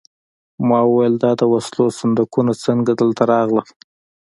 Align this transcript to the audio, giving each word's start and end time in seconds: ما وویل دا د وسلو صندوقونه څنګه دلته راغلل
ما 0.67 0.79
وویل 0.85 1.15
دا 1.23 1.31
د 1.39 1.43
وسلو 1.53 1.85
صندوقونه 1.99 2.53
څنګه 2.65 2.91
دلته 3.01 3.23
راغلل 3.33 3.67